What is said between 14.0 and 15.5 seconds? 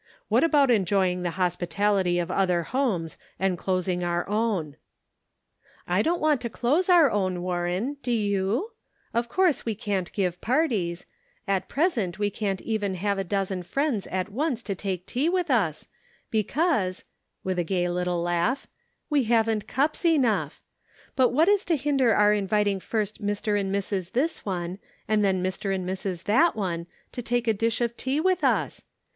at once to take tea